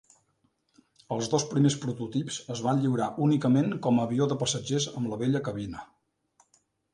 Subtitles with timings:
[1.15, 5.43] Els dos primers prototips es van lliurar únicament com avió de passatgers amb la vella
[5.51, 5.85] cabina.